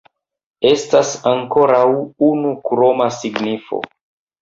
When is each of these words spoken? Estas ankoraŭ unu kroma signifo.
Estas 0.69 1.11
ankoraŭ 1.33 1.83
unu 2.31 2.57
kroma 2.73 3.11
signifo. 3.23 3.87